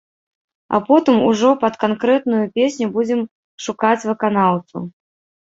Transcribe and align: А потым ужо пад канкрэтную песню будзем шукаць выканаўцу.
А 0.73 0.77
потым 0.87 1.15
ужо 1.27 1.51
пад 1.63 1.73
канкрэтную 1.83 2.41
песню 2.57 2.89
будзем 2.97 3.21
шукаць 3.67 4.07
выканаўцу. 4.09 4.77